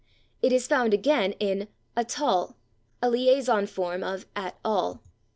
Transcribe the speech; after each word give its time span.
It 0.41 0.51
is 0.51 0.65
found 0.65 0.95
again 0.95 1.33
in 1.33 1.67
/a 1.95 2.03
tall/, 2.07 2.55
a 3.03 3.09
liaison 3.11 3.67
form 3.67 4.03
of 4.03 4.25
/at 4.33 4.53
all 4.65 5.03